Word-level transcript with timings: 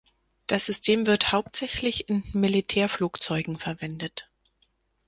Das 0.47 0.65
System 0.65 1.05
wird 1.05 1.31
hauptsächlich 1.31 2.09
in 2.09 2.23
Militärflugzeugen 2.33 3.59
verwendet. 3.59 4.31